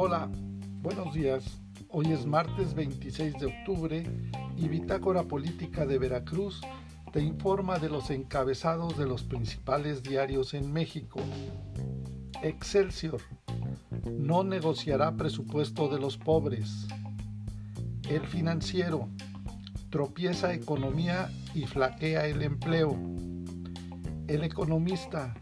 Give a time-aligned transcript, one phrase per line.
[0.00, 0.30] Hola,
[0.80, 1.60] buenos días.
[1.88, 4.04] Hoy es martes 26 de octubre
[4.56, 6.60] y Bitácora Política de Veracruz
[7.12, 11.18] te informa de los encabezados de los principales diarios en México.
[12.44, 13.20] Excelsior.
[14.08, 16.86] No negociará presupuesto de los pobres.
[18.08, 19.08] El financiero.
[19.90, 22.96] Tropieza economía y flaquea el empleo.
[24.28, 25.34] El economista.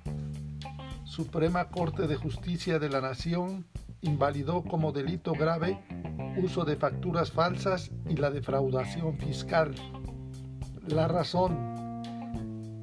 [1.05, 3.67] Suprema Corte de Justicia de la Nación
[4.01, 5.79] invalidó como delito grave
[6.43, 9.75] uso de facturas falsas y la defraudación fiscal.
[10.87, 11.75] La razón.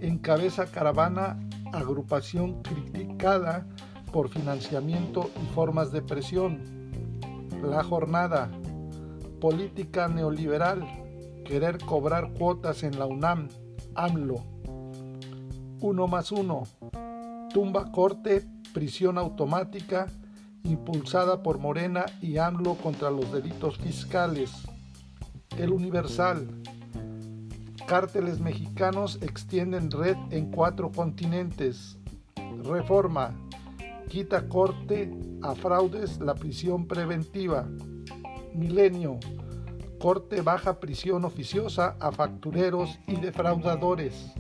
[0.01, 1.39] Encabeza caravana
[1.71, 3.65] agrupación criticada
[4.11, 6.59] por financiamiento y formas de presión.
[7.61, 8.49] La jornada.
[9.39, 10.85] Política neoliberal.
[11.45, 13.49] Querer cobrar cuotas en la UNAM.
[13.95, 14.43] AMLO.
[15.79, 16.63] Uno más uno.
[17.53, 20.07] Tumba corte, prisión automática
[20.63, 24.51] impulsada por Morena y AMLO contra los delitos fiscales.
[25.57, 26.47] El Universal.
[27.87, 31.97] Cárteles mexicanos extienden red en cuatro continentes.
[32.63, 33.35] Reforma.
[34.09, 37.67] Quita corte a fraudes la prisión preventiva.
[38.53, 39.19] Milenio.
[39.99, 44.33] Corte baja prisión oficiosa a factureros y defraudadores.